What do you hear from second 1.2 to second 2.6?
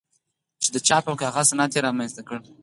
کاغذ صنعت یې رامنځته کړ.